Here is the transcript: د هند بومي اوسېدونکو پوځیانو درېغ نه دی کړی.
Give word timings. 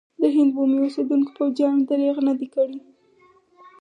د 0.21 0.23
هند 0.35 0.51
بومي 0.55 0.77
اوسېدونکو 0.81 1.29
پوځیانو 1.37 1.87
درېغ 1.89 2.17
نه 2.27 2.33
دی 2.39 2.47
کړی. 2.55 2.77